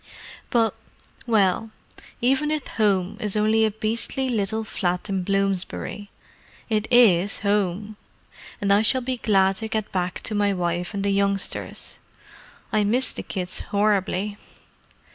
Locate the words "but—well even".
0.49-2.49